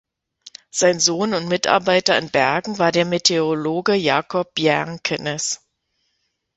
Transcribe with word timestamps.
Sein 0.71 0.99
Sohn 0.99 1.35
und 1.35 1.47
Mitarbeiter 1.47 2.17
in 2.17 2.31
Bergen 2.31 2.79
war 2.79 2.91
der 2.91 3.05
Meteorologe 3.05 3.93
Jacob 3.93 4.51
Bjerknes. 4.55 5.59